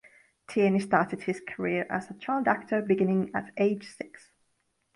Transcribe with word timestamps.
Tierney 0.47 0.79
started 0.79 1.21
his 1.21 1.43
career 1.47 1.85
as 1.87 2.09
a 2.09 2.15
child 2.15 2.47
actor, 2.47 2.81
beginning 2.81 3.29
at 3.35 3.51
age 3.57 3.87
six. 3.87 4.31